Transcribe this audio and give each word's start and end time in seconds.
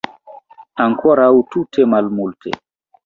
Ankoraŭ 0.87 1.29
tute 1.57 1.89
malmulte. 1.93 2.57